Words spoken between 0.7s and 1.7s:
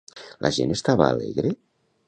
estava alegre?